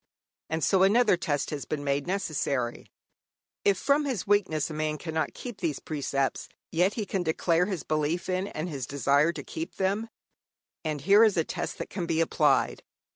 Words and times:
And 0.49 0.63
so 0.63 0.81
another 0.81 1.15
test 1.15 1.51
has 1.51 1.65
been 1.65 1.83
made 1.83 2.07
necessary. 2.07 2.91
If 3.63 3.77
from 3.77 4.05
his 4.05 4.25
weakness 4.25 4.71
a 4.71 4.73
man 4.73 4.97
cannot 4.97 5.35
keep 5.35 5.59
these 5.59 5.77
precepts, 5.79 6.49
yet 6.71 6.95
he 6.95 7.05
can 7.05 7.21
declare 7.21 7.67
his 7.67 7.83
belief 7.83 8.27
in 8.27 8.47
and 8.47 8.67
his 8.67 8.87
desire 8.87 9.31
to 9.31 9.43
keep 9.43 9.75
them, 9.75 10.09
and 10.83 11.01
here 11.01 11.23
is 11.23 11.37
a 11.37 11.43
test 11.43 11.77
that 11.77 11.91
can 11.91 12.07
be 12.07 12.19
applied. 12.19 12.81